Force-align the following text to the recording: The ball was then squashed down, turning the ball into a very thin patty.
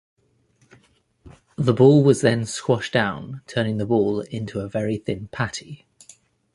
The 1.57 1.73
ball 1.75 2.03
was 2.03 2.21
then 2.21 2.45
squashed 2.47 2.91
down, 2.91 3.43
turning 3.45 3.77
the 3.77 3.85
ball 3.85 4.21
into 4.21 4.59
a 4.59 4.67
very 4.67 4.97
thin 4.97 5.27
patty. 5.27 5.85